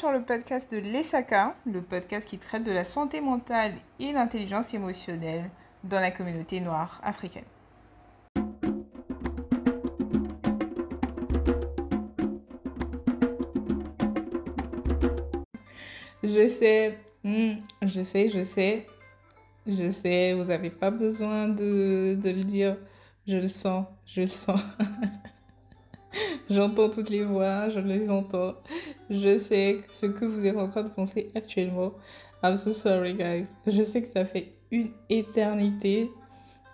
[0.00, 4.72] Sur le podcast de l'ESACA, le podcast qui traite de la santé mentale et l'intelligence
[4.72, 5.50] émotionnelle
[5.84, 7.44] dans la communauté noire africaine.
[16.22, 18.86] Je sais, hmm, je sais, je sais,
[19.66, 22.78] je sais, vous n'avez pas besoin de le dire.
[23.26, 24.62] Je le sens, je le sens.
[26.50, 28.56] J'entends toutes les voix, je les entends.
[29.08, 31.92] Je sais ce que vous êtes en train de penser actuellement.
[32.42, 33.46] I'm so sorry, guys.
[33.68, 36.10] Je sais que ça fait une éternité.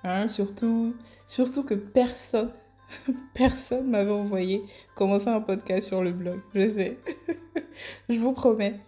[0.02, 0.94] Hein, surtout,
[1.26, 2.52] surtout que personne,
[3.34, 4.62] personne m'avait envoyé
[4.94, 6.40] commencer un podcast sur le blog.
[6.54, 6.98] Je sais.
[8.08, 8.80] je vous promets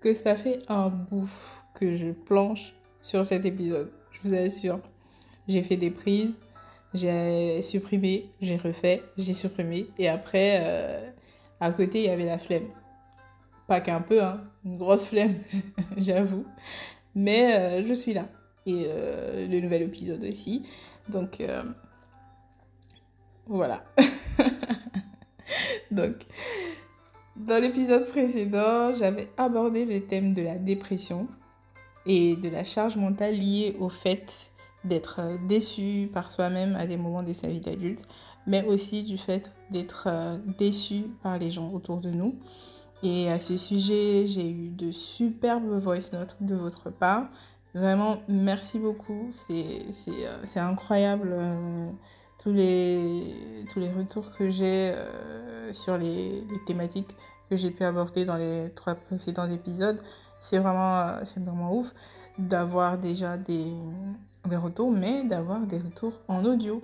[0.00, 1.30] que ça fait un bout
[1.72, 3.90] que je planche sur cet épisode.
[4.10, 4.80] Je vous assure.
[5.48, 6.34] J'ai fait des prises,
[6.94, 9.88] j'ai supprimé, j'ai refait, j'ai supprimé.
[9.98, 11.10] Et après, euh,
[11.60, 12.68] à côté, il y avait la flemme.
[13.66, 15.34] Pas qu'un peu, hein, une grosse flemme,
[15.96, 16.44] j'avoue.
[17.14, 18.28] Mais euh, je suis là.
[18.66, 20.66] Et euh, le nouvel épisode aussi.
[21.08, 21.42] Donc,
[23.46, 23.84] voilà.
[25.90, 26.14] Donc,
[27.36, 31.28] dans l'épisode précédent, j'avais abordé le thème de la dépression
[32.06, 34.50] et de la charge mentale liée au fait
[34.84, 38.02] d'être euh, déçu par soi-même à des moments de sa vie d'adulte,
[38.46, 42.36] mais aussi du fait d'être euh, déçu par les gens autour de nous.
[43.02, 47.28] Et à ce sujet, j'ai eu de superbes voice notes de votre part.
[47.74, 49.28] Vraiment, merci beaucoup.
[49.30, 51.36] C'est euh, incroyable
[52.42, 53.34] tous, les,
[53.72, 54.94] tous les retours que j'ai
[55.72, 57.14] sur les, les, thématiques
[57.50, 60.00] que j'ai pu aborder dans les trois précédents épisodes.
[60.40, 61.92] C'est vraiment, c'est vraiment ouf
[62.38, 63.72] d'avoir déjà des,
[64.48, 66.82] des retours, mais d'avoir des retours en audio.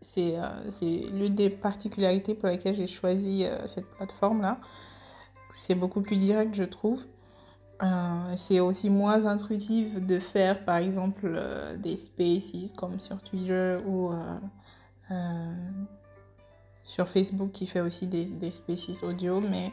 [0.00, 4.58] C'est euh, l'une des particularités pour lesquelles j'ai choisi euh, cette plateforme-là.
[5.52, 7.04] C'est beaucoup plus direct, je trouve.
[7.82, 11.38] Euh, c'est aussi moins intuitif de faire, par exemple,
[11.78, 14.10] des spaces comme sur Twitter ou
[16.84, 19.40] sur Facebook qui fait aussi des, des spaces audio.
[19.40, 19.72] Mais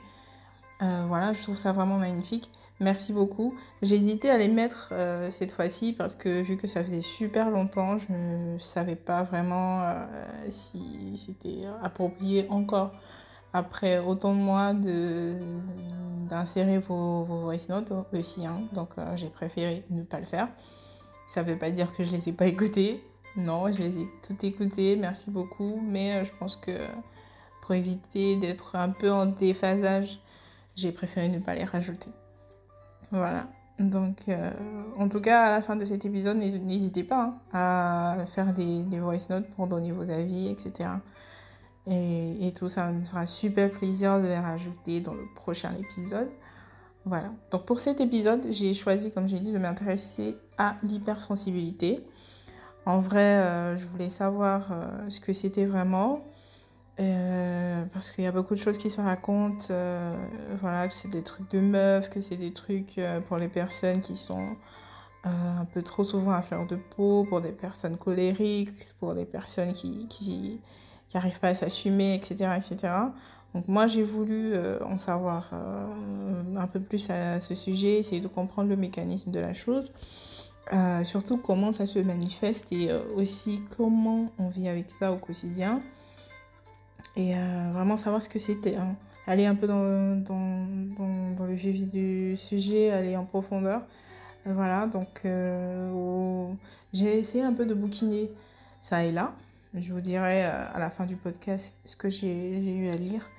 [0.79, 2.51] voilà, je trouve ça vraiment magnifique.
[2.81, 3.55] Merci beaucoup.
[3.81, 7.51] J'ai hésité à les mettre euh, cette fois-ci parce que vu que ça faisait super
[7.51, 10.05] longtemps, je ne savais pas vraiment euh,
[10.47, 12.93] si c'était approprié encore
[13.51, 14.73] après autant de mois
[16.29, 18.45] d'insérer vos, vos, voice notes aussi.
[18.45, 18.61] Hein.
[18.71, 20.47] Donc euh, j'ai préféré ne pas le faire.
[21.27, 23.03] Ça ne veut pas dire que je ne les ai pas écoutés.
[23.35, 24.95] Non, je les ai toutes écoutées.
[24.95, 25.81] Merci beaucoup.
[25.85, 26.87] Mais je pense que
[27.61, 30.21] pour éviter d'être un peu en déphasage,
[30.79, 32.11] j'ai préféré ne pas les rajouter.
[33.11, 33.47] Voilà.
[33.79, 34.51] Donc, euh,
[34.97, 38.83] en tout cas, à la fin de cet épisode, n'hésitez pas hein, à faire des,
[38.99, 40.89] voice notes pour donner vos avis, etc.
[41.87, 46.29] Et, tout ça me fera super plaisir de les rajouter dans le prochain épisode.
[47.05, 47.31] Voilà.
[47.51, 52.05] Donc, pour cet épisode, j'ai choisi, comme j'ai dit, de m'intéresser à l'hypersensibilité.
[52.85, 56.19] En vrai, euh, je voulais savoir euh, ce que c'était vraiment.
[56.99, 60.17] Euh, parce qu'il y a beaucoup de choses qui se racontent, euh,
[60.59, 64.01] voilà, que c'est des trucs de meufs, que c'est des trucs euh, pour les personnes
[64.01, 64.55] qui sont
[65.25, 69.73] un peu trop souvent à fleur de peau, pour des personnes colériques, pour des personnes
[69.73, 70.61] qui qui,
[71.09, 72.93] qui arrivent pas à s'assumer, etc., etc.
[73.53, 75.51] Donc moi j'ai voulu en savoir
[76.55, 79.91] un peu plus à ce sujet, essayer de comprendre le mécanisme de la chose,
[81.03, 85.81] surtout comment ça se manifeste et aussi comment on vit avec ça au quotidien
[87.19, 88.75] et euh, vraiment savoir ce que c'était.
[88.75, 88.95] Hein.
[89.27, 93.81] Aller un peu dans, dans, le vif du sujet, aller en profondeur.
[94.47, 96.47] Euh, voilà, donc euh,
[96.93, 98.31] j'ai essayé un peu de bouquiner
[98.81, 99.33] ça et là.
[99.75, 103.29] Je vous dirai à la fin du podcast ce que j'ai eu à lire.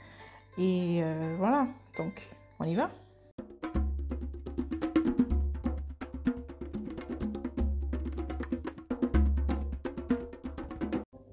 [0.58, 1.02] Et
[1.38, 1.66] voilà,
[1.96, 2.28] donc
[2.60, 2.90] on y va.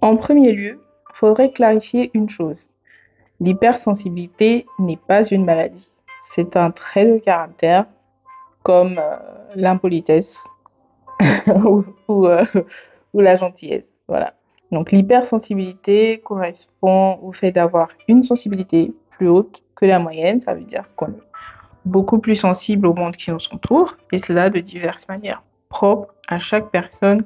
[0.01, 0.79] En premier lieu,
[1.17, 2.67] faudrait clarifier une chose.
[3.39, 5.89] L'hypersensibilité n'est pas une maladie.
[6.29, 7.85] C'est un trait de caractère
[8.61, 9.17] comme euh,
[9.55, 10.43] l'impolitesse
[12.07, 12.45] ou, euh,
[13.13, 13.87] ou, la gentillesse.
[14.07, 14.33] Voilà.
[14.71, 20.41] Donc l'hypersensibilité correspond au fait d'avoir une sensibilité plus haute que la moyenne.
[20.41, 21.27] Ça veut dire qu'on est
[21.85, 26.37] beaucoup plus sensible au monde qui nous entoure et cela de diverses manières propres à
[26.37, 27.23] chaque personne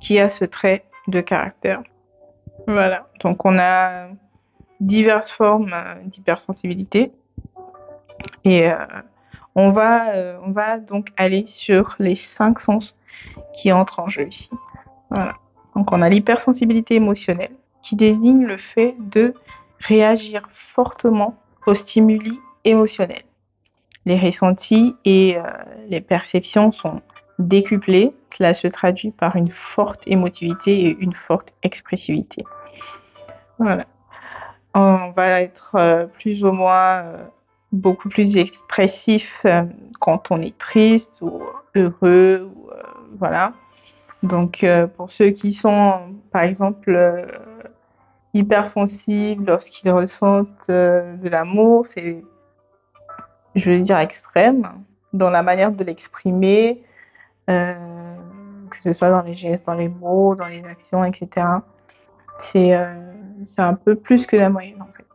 [0.00, 1.82] qui a ce trait de caractère.
[2.66, 4.08] Voilà, donc on a
[4.80, 7.12] diverses formes euh, d'hypersensibilité
[8.44, 8.76] et euh,
[9.54, 12.96] on, va, euh, on va donc aller sur les cinq sens
[13.54, 14.50] qui entrent en jeu ici.
[15.10, 15.34] Voilà,
[15.74, 19.34] donc on a l'hypersensibilité émotionnelle qui désigne le fait de
[19.80, 21.36] réagir fortement
[21.66, 23.24] aux stimuli émotionnels.
[24.06, 25.36] les ressentis et
[25.88, 27.00] les perceptions sont
[27.42, 28.14] décuplés.
[28.36, 32.44] Cela se traduit par une forte émotivité et une forte expressivité.
[33.58, 33.86] Voilà.
[34.74, 37.18] On va être euh, plus ou moins euh,
[37.72, 39.44] beaucoup plus expressif
[40.00, 41.42] quand on est triste ou
[41.74, 42.50] heureux.
[43.18, 43.52] Voilà.
[44.22, 44.64] Donc,
[44.96, 47.26] pour ceux qui sont, par exemple,
[48.34, 52.22] hypersensibles lorsqu'ils ressentent de l'amour, c'est
[53.54, 54.68] je veux dire, extrême
[55.12, 56.82] dans la manière de l'exprimer,
[57.50, 57.74] euh,
[58.70, 61.46] que ce soit dans les gestes, dans les mots, dans les actions, etc.
[62.40, 62.94] C'est euh,
[63.44, 65.06] c'est un peu plus que la moyenne en fait.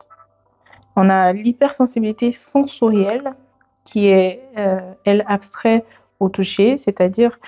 [0.96, 3.34] On a l'hypersensibilité sensorielle
[3.84, 5.84] qui est, euh, elle, abstrait
[6.20, 7.38] au toucher, c'est-à-dire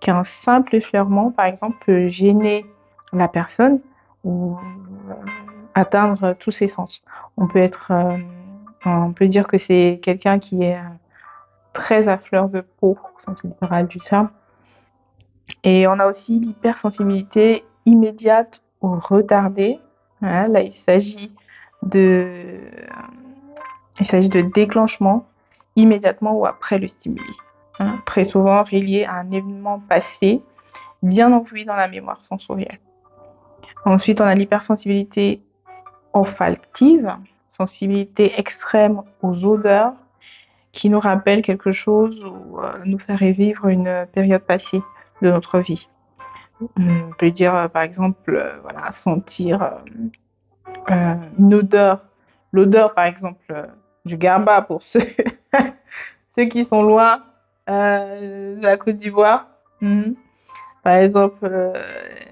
[0.00, 2.64] qu'un simple effleurement, par exemple, peut gêner
[3.12, 3.80] la personne
[4.24, 4.56] ou
[5.74, 7.02] atteindre tous ses sens.
[7.36, 7.68] On peut
[9.28, 10.78] dire que c'est quelqu'un qui est
[11.72, 14.30] très à fleur de peau, au sens littéral du terme.
[15.64, 19.78] Et on a aussi l'hypersensibilité immédiate ou retardée.
[20.20, 21.32] là, il s'agit
[21.82, 22.60] de,
[23.98, 25.26] il s'agit de déclenchement
[25.76, 27.34] immédiatement ou après le stimuli.
[27.78, 30.42] Hein, très souvent relié à un événement passé,
[31.02, 32.80] bien enfoui dans la mémoire sensorielle.
[33.84, 35.42] Ensuite, on a l'hypersensibilité
[36.12, 37.16] olfactive
[37.50, 39.92] sensibilité extrême aux odeurs
[40.72, 44.82] qui nous rappelle quelque chose ou euh, nous fait revivre une période passée
[45.22, 45.88] de notre vie.
[46.60, 49.78] On peut dire euh, par exemple euh, voilà, sentir
[51.38, 52.04] une odeur,
[52.52, 53.68] l'odeur par exemple
[54.04, 55.00] du gamba pour ceux,
[56.36, 57.22] ceux qui sont loin
[57.66, 59.46] de la Côte d'Ivoire.
[59.80, 60.14] Hmm.
[60.82, 61.48] Par exemple,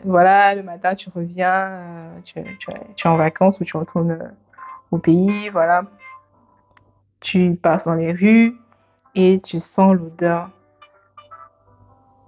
[0.05, 4.33] voilà, le matin tu reviens, tu, tu, tu, es en vacances ou tu retournes
[4.91, 5.85] au pays, voilà.
[7.21, 8.55] Tu passes dans les rues
[9.15, 10.51] et tu sens l'odeur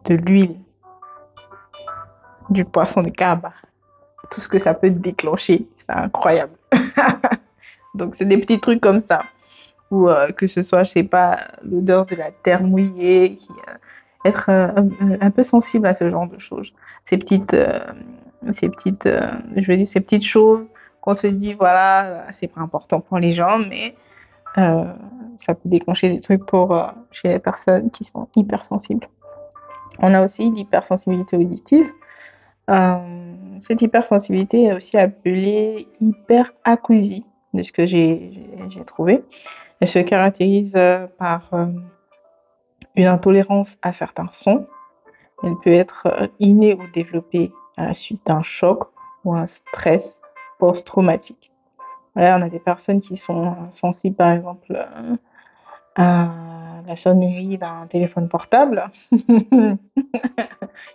[0.05, 0.57] de l'huile,
[2.49, 3.53] du poisson de caba,
[4.31, 6.53] tout ce que ça peut déclencher, c'est incroyable.
[7.95, 9.23] Donc c'est des petits trucs comme ça,
[9.91, 13.75] ou euh, que ce soit, je sais pas, l'odeur de la terre mouillée, qui, euh,
[14.25, 14.69] être euh,
[15.21, 16.73] un, peu sensible à ce genre de choses.
[17.05, 17.57] Ces petites,
[18.53, 19.09] ces petites,
[19.57, 20.67] je veux dire, ces petites choses
[21.01, 23.95] qu'on se dit, voilà, c'est pas important pour les gens, mais
[24.59, 24.93] euh,
[25.39, 29.09] ça peut déclencher des trucs pour euh, chez les personnes qui sont hypersensibles.
[29.99, 31.91] On a aussi l'hypersensibilité auditive.
[32.71, 38.33] Euh, cette hypersensibilité est aussi appelée hyperacousie, de ce que j'ai
[38.87, 39.25] trouvé.
[39.81, 40.79] Elle se caractérise
[41.19, 41.51] par
[42.95, 44.67] une intolérance à certains sons.
[45.43, 48.89] Elle peut être innée ou développée à la suite d'un choc
[49.25, 50.21] ou un stress
[50.59, 51.50] post-traumatique.
[52.17, 55.17] On a des personnes qui sont sensibles, par exemple, euh,
[55.97, 56.29] à
[56.87, 58.91] la sonnerie d'un téléphone portable.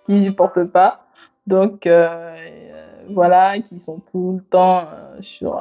[0.07, 1.05] Ils supportent pas.
[1.47, 2.35] Donc, euh,
[3.09, 5.59] voilà, qui sont tout le temps euh, sur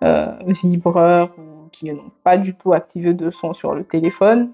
[0.00, 4.52] un vibreur ou qui n'ont pas du tout activé de son sur le téléphone.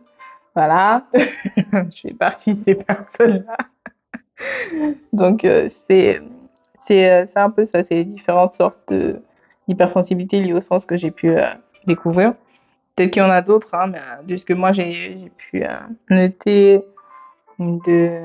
[0.55, 3.57] Voilà, je fais partie de ces personnes-là.
[5.13, 5.47] Donc,
[5.89, 6.21] c'est
[6.91, 8.93] euh, c'est un peu ça, c'est différentes sortes
[9.69, 11.47] d'hypersensibilité liées au sens que j'ai pu euh,
[11.87, 12.35] découvrir.
[12.95, 15.65] Peut-être qu'il y en a d'autres, hein, mais euh, de ce que moi j'ai pu
[16.11, 16.85] noter
[17.59, 18.21] de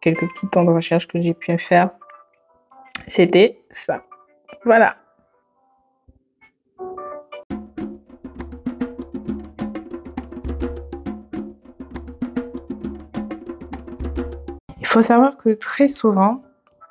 [0.00, 1.90] quelques petits temps de recherche que j'ai pu faire,
[3.06, 4.02] c'était ça.
[4.64, 4.96] Voilà.
[14.80, 16.42] Il faut savoir que très souvent,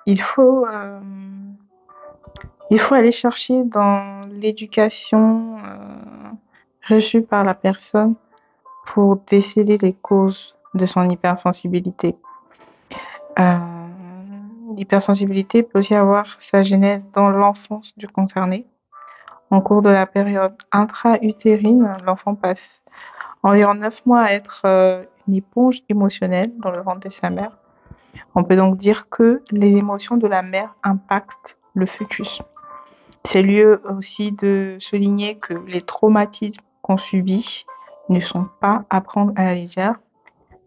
[0.05, 0.99] il faut, euh,
[2.71, 6.31] il faut aller chercher dans l'éducation euh,
[6.89, 8.15] reçue par la personne
[8.87, 12.15] pour déceler les causes de son hypersensibilité.
[13.39, 13.57] Euh,
[14.75, 18.65] l'hypersensibilité peut aussi avoir sa genèse dans l'enfance du concerné.
[19.51, 22.81] En cours de la période intra-utérine, l'enfant passe
[23.43, 24.65] environ 9 mois à être
[25.27, 27.57] une éponge émotionnelle dans le ventre de sa mère.
[28.33, 32.41] On peut donc dire que les émotions de la mère impactent le fœtus.
[33.25, 37.65] C'est lieu aussi de souligner que les traumatismes qu'on subit
[38.09, 39.95] ne sont pas à prendre à la légère,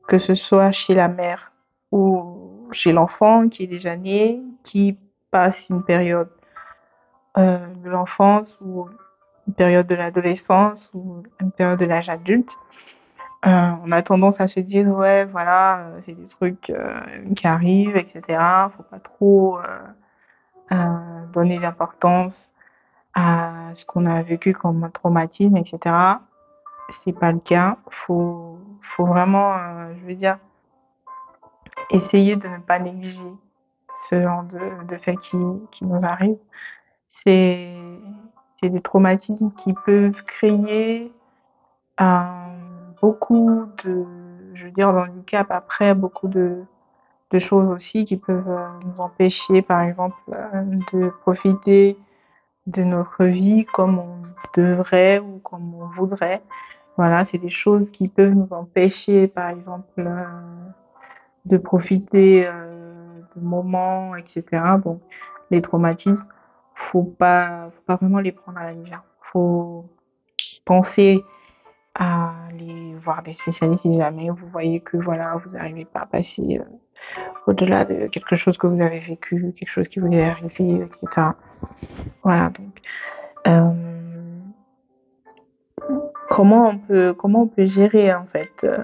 [0.08, 1.52] que ce soit chez la mère
[1.92, 4.98] ou chez l'enfant qui est déjà né, qui
[5.30, 6.30] passe une période
[7.36, 8.88] euh, de l'enfance ou
[9.46, 12.56] une période de l'adolescence ou une période de l'âge adulte.
[13.46, 16.72] Euh, on a tendance à se dire ouais voilà euh, c'est des trucs
[17.36, 18.22] qui arrivent etc
[18.76, 19.60] faut pas trop
[21.32, 22.50] donner l'importance
[23.14, 26.18] à ce qu'on a vécu comme traumatisme etc
[26.90, 27.78] c'est pas le cas.
[27.90, 30.38] Faut, faut vraiment, euh, je veux dire,
[31.90, 33.32] essayer de ne pas négliger
[34.08, 35.36] ce genre de, de faits qui,
[35.70, 36.38] qui nous arrivent.
[37.08, 37.74] C'est,
[38.60, 41.12] c'est des traumatismes qui peuvent créer
[42.00, 42.22] euh,
[43.00, 44.04] beaucoup de,
[44.54, 46.64] je veux dire, dans le cap après, beaucoup de,
[47.30, 51.96] de choses aussi qui peuvent euh, nous empêcher, par exemple, euh, de profiter
[52.66, 54.22] de notre vie comme on
[54.54, 56.42] devrait ou comme on voudrait.
[56.96, 60.24] Voilà, c'est des choses qui peuvent nous empêcher, par exemple, euh,
[61.44, 64.42] de profiter de moments, etc.
[64.84, 65.00] Donc,
[65.50, 66.26] les traumatismes,
[66.74, 69.04] faut pas, faut pas vraiment les prendre à la légère.
[69.32, 69.86] Faut
[70.64, 71.24] penser
[71.94, 76.06] à aller voir des spécialistes si jamais vous voyez que voilà, vous n'arrivez pas à
[76.06, 76.60] passer
[77.46, 81.28] au-delà de quelque chose que vous avez vécu, quelque chose qui vous est arrivé, etc.
[82.22, 82.80] Voilà, donc
[83.46, 83.72] euh,
[86.28, 88.78] comment on peut comment on peut gérer en fait euh,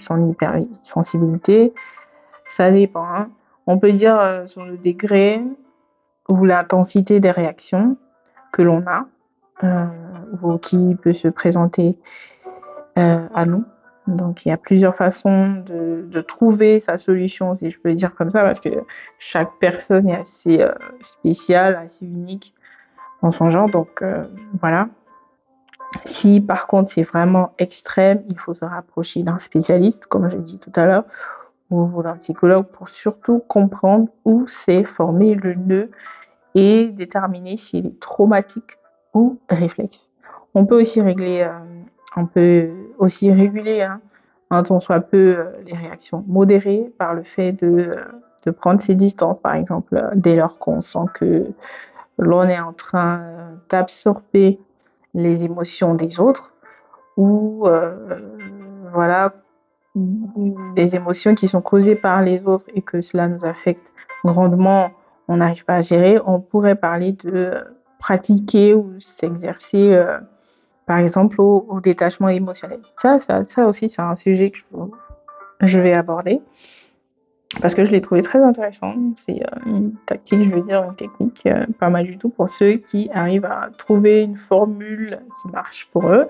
[0.00, 1.72] son hypersensibilité?
[2.50, 3.04] Ça dépend.
[3.04, 3.30] Hein.
[3.66, 5.42] On peut dire euh, sur le degré
[6.28, 7.96] ou l'intensité des réactions
[8.52, 9.06] que l'on a
[10.40, 11.98] ou qui peut se présenter
[12.94, 13.64] à nous.
[14.08, 18.30] Donc il y a plusieurs façons de, trouver sa solution, si je peux dire comme
[18.30, 18.70] ça, parce que
[19.18, 20.72] chaque personne est assez euh,
[21.02, 22.54] spéciale, assez unique
[23.22, 23.68] dans son genre.
[23.68, 24.22] Donc euh,
[24.60, 24.88] voilà.
[26.06, 30.58] Si par contre c'est vraiment extrême, il faut se rapprocher d'un spécialiste, comme j'ai dit
[30.58, 31.04] tout à l'heure,
[31.70, 35.90] ou d'un psychologue pour surtout comprendre où s'est formé le nœud
[36.54, 38.78] et déterminer s'il est traumatique
[39.12, 40.08] ou réflexe.
[40.54, 41.58] On peut aussi régler euh,
[42.16, 44.00] on peut aussi réguler hein,
[44.50, 48.04] un soit peu euh, les réactions, modérées par le fait de, euh,
[48.44, 51.46] de prendre ses distances, par exemple, euh, dès lors qu'on sent que
[52.18, 53.22] l'on est en train
[53.70, 54.58] d'absorber
[55.14, 56.52] les émotions des autres
[57.16, 57.64] ou
[58.92, 59.34] voilà
[59.94, 63.82] des émotions qui sont causées par les autres et que cela nous affecte
[64.24, 64.90] grandement,
[65.28, 67.54] on n'arrive pas à gérer, on pourrait parler de
[68.00, 70.04] pratiquer ou s'exercer
[70.88, 72.80] par exemple au, détachement émotionnel.
[72.96, 74.58] Ça, ça, aussi, c'est un sujet que
[75.60, 76.40] je, vais aborder
[77.60, 78.94] parce que je l'ai trouvé très intéressant.
[79.18, 82.48] C'est euh, une tactique, je veux dire, une technique euh, pas mal du tout pour
[82.48, 86.26] ceux qui arrivent à trouver une formule qui marche pour eux.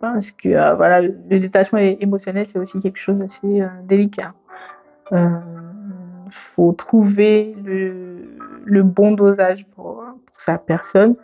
[0.00, 4.34] Parce que euh, voilà, le, détachement émotionnel, c'est aussi quelque chose d'assez délicat.
[5.12, 10.04] Il faut trouver le, bon dosage pour
[10.36, 11.16] sa personne.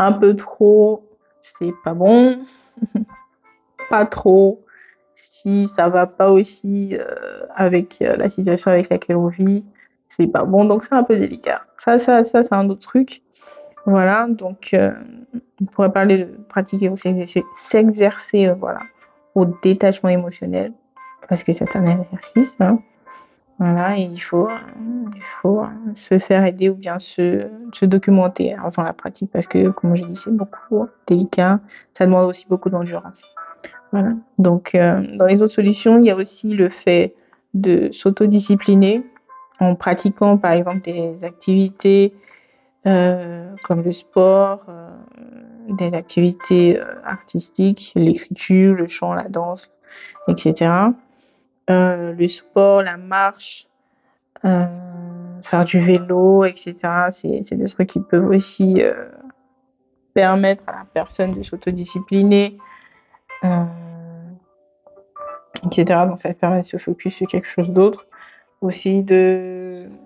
[0.00, 1.07] Un peu trop
[1.58, 2.38] c'est pas bon,
[3.90, 4.64] pas trop,
[5.16, 9.64] si ça va pas aussi euh, avec euh, la situation avec laquelle on vit,
[10.08, 11.62] c'est pas bon, donc c'est un peu délicat.
[11.78, 13.22] Ça, ça, ça, c'est un autre truc.
[13.86, 14.92] Voilà, donc euh,
[15.60, 18.80] on pourrait parler de pratiquer ou s'exercer, voilà,
[19.34, 20.72] au détachement émotionnel,
[21.28, 22.54] parce que c'est un exercice.
[22.60, 22.80] Hein.
[23.58, 24.48] Voilà, il faut,
[25.16, 29.70] il faut se faire aider ou bien se, se documenter avant la pratique parce que,
[29.70, 31.58] comme j'ai dit, c'est beaucoup délicat.
[31.96, 33.20] Ça demande aussi beaucoup d'endurance.
[33.90, 34.12] Voilà.
[34.38, 37.14] Donc, euh, dans les autres solutions, il y a aussi le fait
[37.54, 39.02] de s'autodiscipliner
[39.58, 42.14] en pratiquant, par exemple, des activités
[42.86, 44.90] euh, comme le sport, euh,
[45.68, 49.72] des activités artistiques, l'écriture, le chant, la danse,
[50.28, 50.70] etc.
[51.70, 53.66] Euh, le sport, la marche,
[54.44, 54.66] euh,
[55.42, 56.76] faire du vélo, etc.
[57.12, 59.10] C'est des trucs qui peuvent aussi euh,
[60.14, 62.56] permettre à la personne de s'autodiscipliner,
[65.66, 66.06] etc.
[66.06, 68.06] Donc ça permet de se focus sur quelque chose d'autre.
[68.60, 69.04] Aussi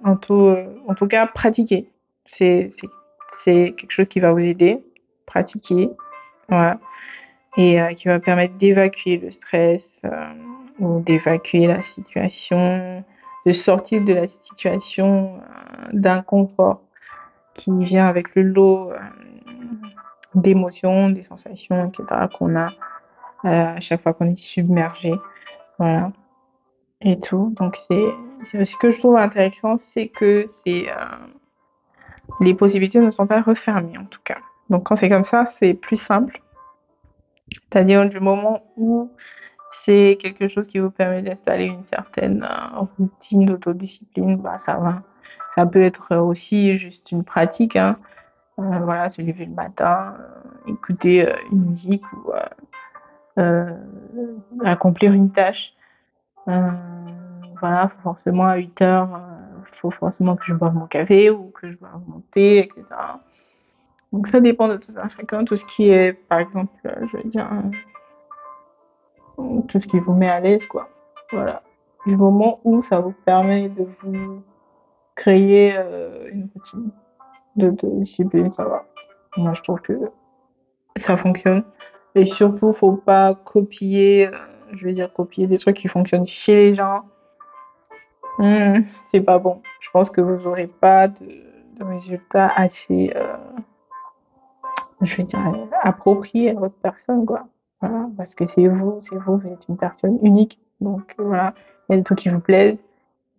[0.05, 0.57] en tout,
[0.89, 1.91] en tout cas, pratiquer.
[2.27, 2.71] C'est
[3.45, 4.85] quelque chose qui va vous aider.
[5.27, 5.91] Pratiquer.
[6.49, 6.79] Voilà.
[7.57, 10.01] Et qui va permettre d'évacuer le stress
[10.83, 13.05] d'évacuer la situation,
[13.47, 16.83] de sortir de la situation euh, d'inconfort
[17.55, 18.99] qui vient avec le lot euh,
[20.35, 22.05] d'émotions, des sensations, etc.
[22.37, 22.71] qu'on a
[23.45, 25.13] euh, à chaque fois qu'on est submergé.
[25.79, 26.13] Voilà.
[27.01, 27.53] Et tout.
[27.59, 30.87] Donc, c'est ce que je trouve intéressant, c'est que c'est
[32.41, 34.39] les possibilités ne sont pas refermées en tout cas.
[34.71, 36.41] Donc, quand c'est comme ça, c'est plus simple.
[37.51, 39.11] C'est-à-dire du moment où
[39.85, 45.03] c'est quelque chose qui vous permet d'installer une certaine euh, routine d'autodiscipline, bah, ça va.
[45.55, 47.97] Ça peut être aussi juste une pratique, hein.
[48.59, 52.33] Euh, voilà, se lever le matin, euh, écouter une musique ou
[54.65, 55.75] accomplir une tâche.
[56.47, 59.21] voilà, forcément à 8 heures,
[59.73, 62.85] il faut forcément que je boive mon café ou que je boive mon thé, etc.
[64.13, 67.25] Donc ça dépend de tout un chacun, tout ce qui est, par exemple, je veux
[67.25, 67.49] dire,
[69.37, 70.89] tout ce qui vous met à l'aise, quoi.
[71.31, 71.63] Voilà.
[72.07, 74.43] Du moment où ça vous permet de vous
[75.15, 76.91] créer euh, une routine
[77.57, 78.85] de, discipline, ça va.
[79.37, 80.11] Moi, je trouve que
[80.97, 81.65] ça fonctionne.
[82.15, 84.39] Et surtout, faut pas copier, euh,
[84.73, 87.05] je veux dire, copier des trucs qui fonctionnent chez les gens.
[88.39, 89.63] Hmm, c'est pas bon.
[89.81, 91.43] Je pense que vous aurez pas de,
[91.81, 93.37] résultats assez, euh,
[95.01, 95.41] je veux dire,
[95.83, 97.47] appropriés à votre personne, quoi.
[98.17, 100.61] Parce que c'est vous, c'est vous, vous êtes une personne unique.
[100.81, 101.55] Donc voilà,
[101.89, 102.79] il y a des trucs qui vous plaisent,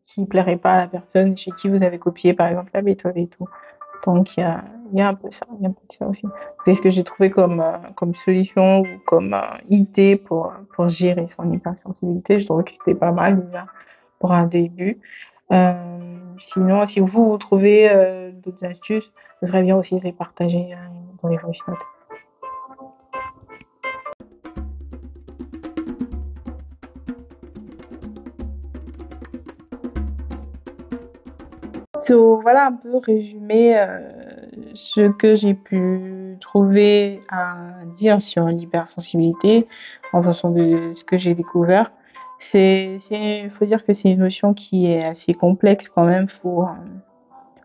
[0.03, 2.81] qui ne plairaient pas à la personne chez qui vous avez copié, par exemple, la
[2.81, 3.47] méthode et tout.
[4.05, 4.43] Donc il y
[5.01, 6.25] a, un peu ça, il y a un peu ça aussi.
[6.65, 10.53] C'est ce que j'ai trouvé comme, euh, solution ou comme euh, idée pour,
[10.87, 12.39] gérer son hypersensibilité.
[12.39, 13.65] Je trouve que c'était pas mal déjà
[14.19, 14.99] pour un début.
[15.51, 15.73] Euh,
[16.39, 20.75] sinon, si vous, vous trouvez d'autres astuces, ce serait bien aussi de les partager
[21.21, 21.63] dans les voice.
[32.13, 34.07] So, voilà un peu résumé euh,
[34.75, 37.55] ce que j'ai pu trouver à
[37.95, 39.67] dire sur l'hypersensibilité
[40.11, 41.91] en fonction de ce que j'ai découvert.
[42.37, 46.29] C'est, il faut dire que c'est une notion qui est assez complexe quand même.
[46.29, 46.67] Faut, euh,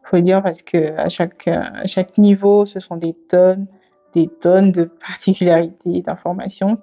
[0.05, 3.67] faut dire parce que à chaque, à chaque niveau, ce sont des tonnes,
[4.15, 6.79] des tonnes de particularités, d'informations.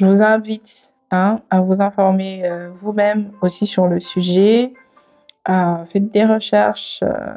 [0.00, 4.72] Je vous invite hein, à vous informer euh, vous-même aussi sur le sujet
[5.48, 7.34] euh, faites des recherches euh,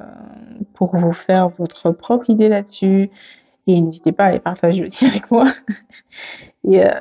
[0.75, 3.09] pour vous faire votre propre idée là-dessus
[3.65, 5.47] et n'hésitez pas à les partager aussi avec moi.
[6.63, 6.91] et euh,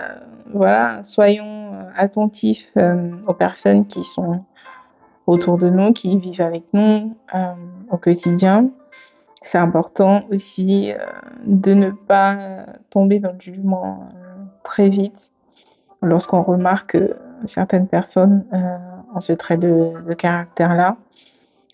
[0.54, 2.72] voilà, soyons attentifs
[3.26, 4.44] aux personnes qui sont
[5.26, 7.16] autour de nous, qui vivent avec nous
[7.90, 8.70] au quotidien.
[9.42, 10.92] C'est important aussi
[11.44, 14.06] de ne pas tomber dans le jugement
[14.62, 15.32] très vite
[16.02, 18.44] lorsqu'on remarque que certaines personnes
[19.20, 20.96] ce trait de, caractère-là.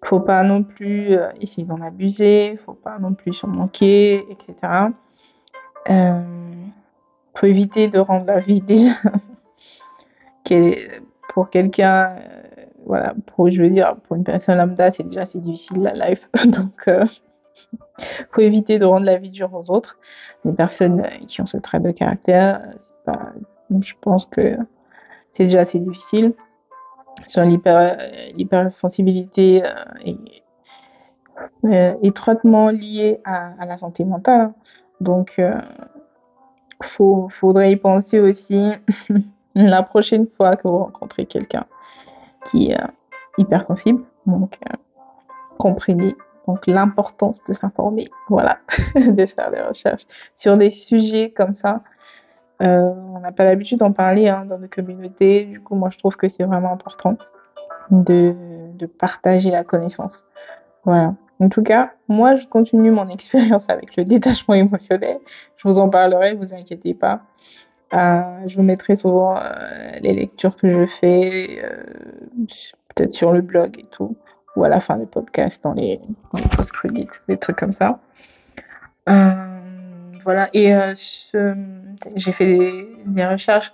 [0.04, 4.88] Faut pas non plus euh, essayer d'en abuser, faut pas non plus s'en manquer, etc.
[5.90, 6.22] Euh,
[7.36, 8.94] faut éviter de rendre la vie déjà
[11.28, 15.40] pour quelqu'un, euh, voilà, pour je veux dire pour une personne lambda, c'est déjà c'est
[15.40, 17.04] difficile la life, donc euh,
[18.32, 19.98] faut éviter de rendre la vie dure aux autres.
[20.44, 22.62] Les personnes qui ont ce trait de caractère,
[23.80, 24.56] je pense que
[25.32, 26.34] c'est déjà assez difficile
[27.26, 30.12] sur l'hypersensibilité euh,
[31.66, 34.52] euh, étroitement liée à, la santé mentale.
[35.00, 35.58] Donc, il euh,
[37.28, 38.70] faudrait y penser aussi
[39.54, 41.66] la prochaine fois que vous rencontrez quelqu'un
[42.46, 42.80] qui est
[43.38, 44.02] hypersensible.
[44.26, 44.58] Donc,
[45.58, 46.16] comprenez
[46.66, 48.58] l'importance de s'informer, voilà,
[48.94, 51.78] de faire des recherches sur des sujets comme ça euh,
[52.60, 55.44] on n'a pas l'habitude d'en parler hein, dans nos communautés.
[55.44, 57.16] Du coup, moi, je trouve que c'est vraiment important
[57.90, 58.34] de,
[58.98, 60.24] partager la connaissance.
[60.84, 61.14] Voilà.
[61.40, 65.18] En tout cas, moi, je continue mon expérience avec le détachement émotionnel.
[65.56, 67.22] Je vous en parlerai, vous inquiétez pas.
[67.92, 69.40] Euh, je vous mettrai souvent euh,
[70.00, 71.82] les lectures que je fais, euh,
[72.94, 74.16] peut-être sur le blog et tout,
[74.54, 76.00] ou à la fin des podcasts, dans les,
[76.32, 77.98] dans les post-credits, des trucs comme ça.
[79.08, 79.49] Euh,
[80.22, 80.48] voilà.
[80.52, 80.94] Et euh,
[82.16, 82.46] j'ai fait
[83.06, 83.72] des, recherches,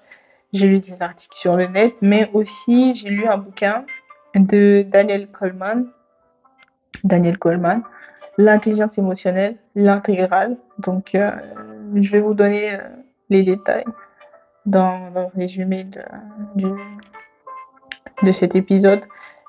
[0.52, 3.84] j'ai lu des articles sur le net, mais aussi j'ai lu un bouquin
[4.34, 5.86] de Daniel Coleman.
[7.04, 7.82] Daniel Coleman,
[8.38, 10.56] l'intelligence émotionnelle, l'intégrale.
[10.78, 11.30] Donc, euh,
[11.94, 12.78] je vais vous donner euh,
[13.28, 13.84] les détails
[14.64, 16.74] dans, le résumé de,
[18.22, 19.02] de cet épisode.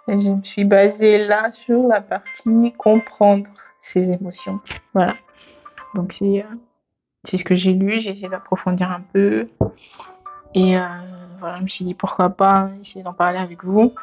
[0.08, 3.48] je me suis basée là sur la partie comprendre
[3.80, 4.60] ses émotions.
[4.94, 5.16] Voilà.
[5.96, 6.44] Donc, c'est
[7.30, 9.48] c'est ce que j'ai lu, j'ai essayé d'approfondir un peu.
[10.54, 10.82] Et euh,
[11.40, 13.94] voilà, je me suis dit pourquoi pas essayer d'en parler avec vous.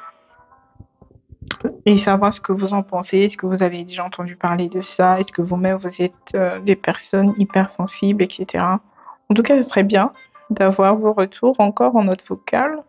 [1.86, 3.18] Et savoir ce que vous en pensez.
[3.18, 5.20] Est-ce que vous avez déjà entendu parler de ça?
[5.20, 8.64] Est-ce que vous-même vous êtes euh, des personnes hypersensibles, etc.
[9.28, 10.12] En tout cas, ce serait bien
[10.50, 12.82] d'avoir vos retours encore en note vocale.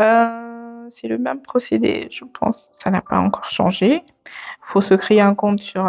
[0.00, 2.68] Euh, c'est le même procédé, je pense.
[2.72, 4.02] Ça n'a pas encore changé.
[4.62, 5.84] Faut se créer un compte sur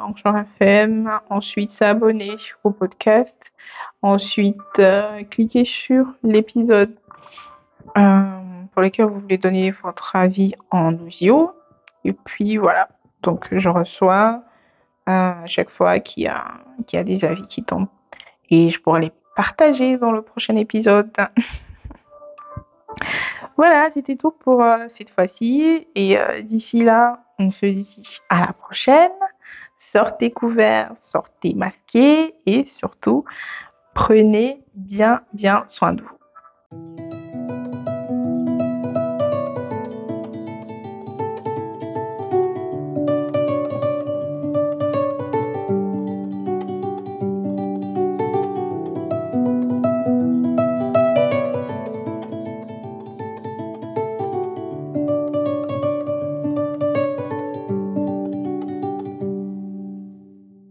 [0.00, 3.36] Anchor FM, ensuite s'abonner au podcast,
[4.02, 6.94] ensuite euh, cliquer sur l'épisode
[7.96, 8.36] euh,
[8.72, 11.52] pour lequel vous voulez donner votre avis en audio.
[12.04, 12.88] Et puis voilà,
[13.22, 14.42] donc je reçois
[15.08, 16.44] euh, à chaque fois qu'il y, a,
[16.86, 17.88] qu'il y a des avis qui tombent.
[18.50, 21.10] Et je pourrai les partager dans le prochain épisode.
[23.56, 25.86] voilà, c'était tout pour cette fois-ci.
[25.94, 29.10] Et d'ici là, on se dit à la prochaine
[29.76, 33.24] sortez couverts, sortez masqués et surtout
[33.94, 36.99] prenez bien bien soin de vous.